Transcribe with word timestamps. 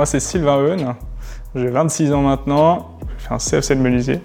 moi 0.00 0.06
c'est 0.06 0.20
Sylvain 0.20 0.56
Eun, 0.64 0.96
j'ai 1.54 1.68
26 1.68 2.14
ans 2.14 2.22
maintenant, 2.22 2.96
je 3.18 3.26
fais 3.26 3.34
un 3.34 3.36
CFC 3.36 3.74
de 3.74 3.82
menuisier. 3.82 4.18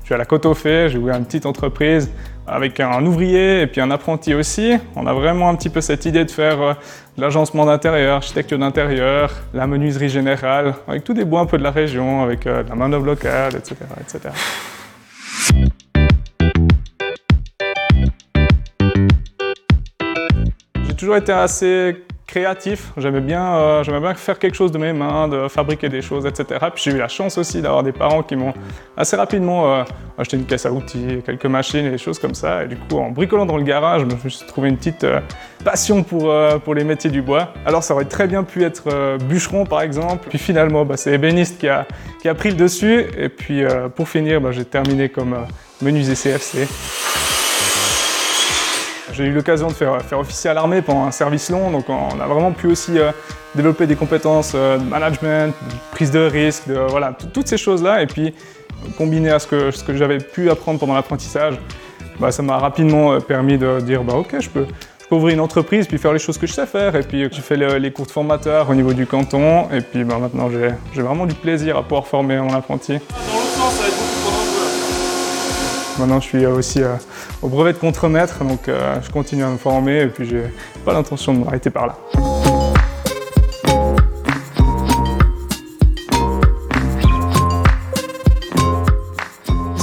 Je 0.00 0.06
suis 0.06 0.14
à 0.16 0.18
la 0.18 0.24
Côte 0.24 0.44
aux 0.44 0.54
Fées, 0.54 0.88
j'ai 0.88 0.98
ouvert 0.98 1.14
une 1.14 1.24
petite 1.24 1.46
entreprise 1.46 2.10
avec 2.48 2.80
un 2.80 3.06
ouvrier 3.06 3.60
et 3.60 3.68
puis 3.68 3.80
un 3.80 3.92
apprenti 3.92 4.34
aussi. 4.34 4.76
On 4.96 5.06
a 5.06 5.12
vraiment 5.12 5.50
un 5.50 5.54
petit 5.54 5.68
peu 5.68 5.80
cette 5.80 6.04
idée 6.04 6.24
de 6.24 6.30
faire 6.32 6.60
euh, 6.60 6.74
de 7.16 7.22
l'agencement 7.22 7.64
d'intérieur, 7.64 8.16
architecture 8.16 8.58
d'intérieur, 8.58 9.30
la 9.54 9.68
menuiserie 9.68 10.08
générale, 10.08 10.74
avec 10.88 11.04
tous 11.04 11.14
des 11.14 11.24
bois 11.24 11.42
un 11.42 11.46
peu 11.46 11.58
de 11.58 11.62
la 11.62 11.70
région, 11.70 12.24
avec 12.24 12.44
euh, 12.48 12.64
de 12.64 12.68
la 12.68 12.74
main-d'œuvre 12.74 13.06
locale, 13.06 13.54
etc., 13.54 13.76
etc. 14.00 14.34
J'ai 20.88 20.94
toujours 20.96 21.14
été 21.14 21.30
assez 21.30 22.07
créatif. 22.28 22.92
J'aimais 22.98 23.22
bien, 23.22 23.56
euh, 23.56 23.82
bien 23.82 24.14
faire 24.14 24.38
quelque 24.38 24.54
chose 24.54 24.70
de 24.70 24.78
mes 24.78 24.92
mains, 24.92 25.26
de 25.28 25.48
fabriquer 25.48 25.88
des 25.88 26.02
choses, 26.02 26.26
etc. 26.26 26.60
Puis 26.74 26.84
j'ai 26.84 26.92
eu 26.92 26.98
la 26.98 27.08
chance 27.08 27.38
aussi 27.38 27.62
d'avoir 27.62 27.82
des 27.82 27.90
parents 27.90 28.22
qui 28.22 28.36
m'ont 28.36 28.52
assez 28.96 29.16
rapidement 29.16 29.74
euh, 29.74 29.82
acheté 30.18 30.36
une 30.36 30.44
caisse 30.44 30.66
à 30.66 30.70
outils, 30.70 31.22
quelques 31.24 31.46
machines 31.46 31.86
et 31.86 31.90
des 31.90 31.98
choses 31.98 32.18
comme 32.18 32.34
ça. 32.34 32.64
Et 32.64 32.68
du 32.68 32.76
coup, 32.76 32.98
en 32.98 33.10
bricolant 33.10 33.46
dans 33.46 33.56
le 33.56 33.64
garage, 33.64 34.02
je 34.02 34.26
me 34.26 34.30
suis 34.30 34.46
trouvé 34.46 34.68
une 34.68 34.76
petite 34.76 35.04
euh, 35.04 35.20
passion 35.64 36.02
pour, 36.02 36.32
pour 36.64 36.74
les 36.74 36.84
métiers 36.84 37.10
du 37.10 37.22
bois. 37.22 37.54
Alors 37.64 37.82
ça 37.82 37.94
aurait 37.94 38.04
très 38.04 38.26
bien 38.26 38.44
pu 38.44 38.62
être 38.62 39.16
bûcheron 39.24 39.64
par 39.64 39.80
exemple. 39.80 40.28
Puis 40.28 40.38
finalement, 40.38 40.84
bah, 40.84 40.98
c'est 40.98 41.12
ébéniste 41.12 41.58
qui 41.58 41.68
a, 41.68 41.86
qui 42.20 42.28
a 42.28 42.34
pris 42.34 42.50
le 42.50 42.56
dessus. 42.56 43.06
Et 43.16 43.30
puis 43.30 43.62
pour 43.96 44.08
finir, 44.08 44.40
bah, 44.40 44.52
j'ai 44.52 44.66
terminé 44.66 45.08
comme 45.08 45.34
menuisier 45.80 46.14
CFC. 46.14 46.68
J'ai 49.18 49.24
eu 49.24 49.32
l'occasion 49.32 49.66
de 49.66 49.72
faire, 49.72 50.00
faire 50.02 50.20
officier 50.20 50.48
à 50.48 50.54
l'armée 50.54 50.80
pendant 50.80 51.02
un 51.02 51.10
service 51.10 51.50
long, 51.50 51.72
donc 51.72 51.86
on 51.88 52.20
a 52.20 52.26
vraiment 52.28 52.52
pu 52.52 52.68
aussi 52.68 53.00
euh, 53.00 53.10
développer 53.56 53.88
des 53.88 53.96
compétences 53.96 54.52
euh, 54.54 54.78
de 54.78 54.84
management, 54.84 55.48
de 55.48 55.74
prise 55.90 56.12
de 56.12 56.20
risque, 56.20 56.68
de, 56.68 56.74
voilà, 56.88 57.12
toutes 57.34 57.48
ces 57.48 57.56
choses-là. 57.56 58.00
Et 58.00 58.06
puis, 58.06 58.32
combiné 58.96 59.30
à 59.30 59.40
ce 59.40 59.48
que, 59.48 59.72
ce 59.72 59.82
que 59.82 59.96
j'avais 59.96 60.18
pu 60.18 60.50
apprendre 60.50 60.78
pendant 60.78 60.94
l'apprentissage, 60.94 61.58
bah, 62.20 62.30
ça 62.30 62.44
m'a 62.44 62.58
rapidement 62.58 63.14
euh, 63.14 63.18
permis 63.18 63.58
de 63.58 63.80
dire 63.80 64.04
bah, 64.04 64.14
ok, 64.14 64.36
je 64.38 64.50
peux, 64.50 64.66
ouvrir 65.10 65.34
une 65.34 65.40
entreprise, 65.40 65.88
puis 65.88 65.98
faire 65.98 66.12
les 66.12 66.20
choses 66.20 66.38
que 66.38 66.46
je 66.46 66.52
sais 66.52 66.66
faire. 66.66 66.94
Et 66.94 67.02
puis 67.02 67.26
j'ai 67.32 67.42
fait 67.42 67.56
les 67.56 67.90
cours 67.90 68.06
de 68.06 68.12
formateur 68.12 68.70
au 68.70 68.74
niveau 68.76 68.92
du 68.92 69.04
canton. 69.04 69.68
Et 69.72 69.80
puis 69.80 70.04
bah, 70.04 70.18
maintenant, 70.20 70.48
j'ai 70.48 71.02
vraiment 71.02 71.26
du 71.26 71.34
plaisir 71.34 71.76
à 71.76 71.82
pouvoir 71.82 72.06
former 72.06 72.36
mon 72.36 72.54
apprenti. 72.54 72.98
Maintenant, 75.98 76.20
je 76.20 76.26
suis 76.26 76.46
aussi 76.46 76.80
euh, 76.82 76.94
au 77.42 77.48
brevet 77.48 77.72
de 77.72 77.78
contremaître, 77.78 78.44
donc 78.44 78.68
euh, 78.68 78.96
je 79.02 79.10
continue 79.10 79.42
à 79.42 79.48
me 79.48 79.56
former 79.56 80.02
et 80.02 80.06
puis 80.06 80.28
j'ai 80.28 80.44
pas 80.84 80.92
l'intention 80.92 81.34
de 81.34 81.44
m'arrêter 81.44 81.70
par 81.70 81.88
là. 81.88 82.37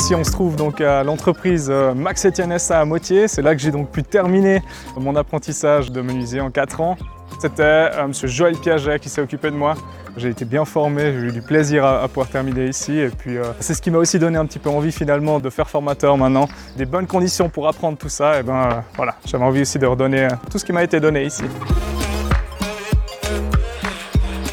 Ici, 0.05 0.13
on 0.13 0.23
se 0.23 0.31
trouve 0.31 0.55
donc 0.55 0.81
à 0.81 1.03
l'entreprise 1.03 1.67
euh, 1.71 1.95
Max 1.95 2.23
Etienne 2.27 2.59
SA 2.59 2.79
à 2.79 2.85
Moitié. 2.85 3.27
C'est 3.27 3.41
là 3.41 3.55
que 3.55 3.61
j'ai 3.63 3.71
donc 3.71 3.89
pu 3.89 4.03
terminer 4.03 4.61
mon 4.95 5.15
apprentissage 5.15 5.91
de 5.91 5.99
menuisier 5.99 6.41
en 6.41 6.51
4 6.51 6.79
ans. 6.79 6.95
C'était 7.39 7.63
euh, 7.63 8.05
M. 8.05 8.13
Joël 8.13 8.55
Piaget 8.55 8.99
qui 8.99 9.09
s'est 9.09 9.21
occupé 9.21 9.49
de 9.49 9.55
moi. 9.55 9.73
J'ai 10.15 10.29
été 10.29 10.45
bien 10.45 10.63
formé, 10.63 11.11
j'ai 11.11 11.29
eu 11.29 11.31
du 11.31 11.41
plaisir 11.41 11.83
à, 11.83 12.07
pouvoir 12.07 12.27
terminer 12.27 12.67
ici. 12.67 12.99
Et 12.99 13.09
puis 13.09 13.39
euh, 13.39 13.45
c'est 13.59 13.73
ce 13.73 13.81
qui 13.81 13.89
m'a 13.89 13.97
aussi 13.97 14.19
donné 14.19 14.37
un 14.37 14.45
petit 14.45 14.59
peu 14.59 14.69
envie 14.69 14.91
finalement 14.91 15.39
de 15.39 15.49
faire 15.49 15.67
formateur 15.67 16.15
maintenant. 16.19 16.47
Des 16.77 16.85
bonnes 16.85 17.07
conditions 17.07 17.49
pour 17.49 17.67
apprendre 17.67 17.97
tout 17.97 18.09
ça. 18.09 18.39
Et 18.39 18.43
ben 18.43 18.83
voilà, 18.95 19.15
j'avais 19.25 19.43
envie 19.43 19.61
aussi 19.61 19.79
de 19.79 19.87
redonner 19.87 20.27
tout 20.51 20.59
ce 20.59 20.65
qui 20.65 20.71
m'a 20.71 20.83
été 20.83 20.99
donné 20.99 21.23
ici. 21.23 21.45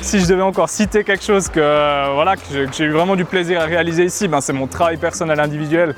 Si 0.13 0.21
je 0.21 0.27
devais 0.27 0.43
encore 0.43 0.69
citer 0.69 1.05
quelque 1.05 1.25
chose 1.25 1.49
que, 1.49 2.15
voilà, 2.15 2.37
que 2.37 2.43
j'ai 2.73 2.85
eu 2.85 2.91
vraiment 2.91 3.17
du 3.17 3.25
plaisir 3.25 3.61
à 3.61 3.65
réaliser 3.65 4.05
ici, 4.05 4.29
ben 4.29 4.41
c'est 4.41 4.53
mon 4.53 4.67
travail 4.67 4.97
personnel 4.97 5.39
individuel 5.41 5.95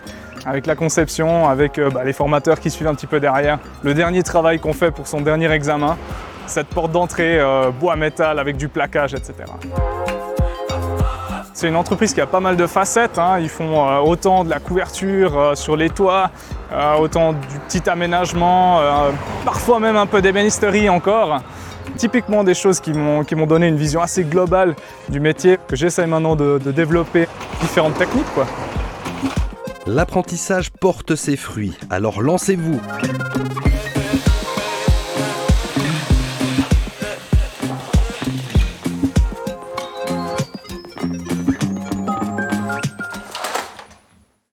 avec 0.46 0.66
la 0.66 0.76
conception, 0.76 1.48
avec 1.48 1.80
bah, 1.80 2.04
les 2.04 2.12
formateurs 2.12 2.60
qui 2.60 2.70
suivent 2.70 2.88
un 2.88 2.94
petit 2.94 3.06
peu 3.06 3.18
derrière. 3.18 3.58
Le 3.82 3.94
dernier 3.94 4.22
travail 4.22 4.60
qu'on 4.60 4.74
fait 4.74 4.90
pour 4.90 5.06
son 5.06 5.22
dernier 5.22 5.50
examen, 5.50 5.96
cette 6.46 6.68
porte 6.68 6.92
d'entrée 6.92 7.38
euh, 7.38 7.70
bois 7.70 7.96
métal 7.96 8.38
avec 8.38 8.56
du 8.56 8.68
plaquage, 8.68 9.14
etc. 9.14 9.34
C'est 11.52 11.68
une 11.68 11.76
entreprise 11.76 12.12
qui 12.12 12.20
a 12.20 12.26
pas 12.26 12.40
mal 12.40 12.56
de 12.56 12.66
facettes. 12.66 13.18
Hein. 13.18 13.38
Ils 13.40 13.48
font 13.48 13.88
euh, 13.88 13.98
autant 13.98 14.44
de 14.44 14.50
la 14.50 14.58
couverture 14.58 15.38
euh, 15.38 15.54
sur 15.54 15.76
les 15.76 15.90
toits, 15.90 16.30
autant 16.98 17.32
du 17.32 17.58
petit 17.68 17.88
aménagement, 17.88 18.80
parfois 19.44 19.78
même 19.78 19.96
un 19.96 20.06
peu 20.06 20.20
d'ébénisterie 20.20 20.88
encore. 20.88 21.40
Typiquement 21.96 22.44
des 22.44 22.54
choses 22.54 22.80
qui 22.80 22.92
m'ont 22.92 23.46
donné 23.46 23.68
une 23.68 23.76
vision 23.76 24.00
assez 24.00 24.24
globale 24.24 24.74
du 25.08 25.20
métier 25.20 25.58
que 25.68 25.76
j'essaie 25.76 26.06
maintenant 26.06 26.36
de, 26.36 26.58
de, 26.58 26.72
développer 26.72 27.26
différentes 27.60 27.96
techniques. 27.98 28.24
L'apprentissage 29.86 30.70
porte 30.70 31.14
ses 31.14 31.36
fruits, 31.36 31.76
alors 31.90 32.22
lancez-vous 32.22 32.80